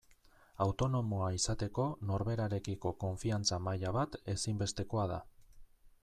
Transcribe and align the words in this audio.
Autonomoa 0.63 1.27
izateko 1.39 1.85
norberarekiko 2.11 2.93
konfiantza 3.03 3.59
maila 3.67 3.91
bat 3.99 4.17
ezinbestekoa 4.35 5.05
da. 5.13 5.21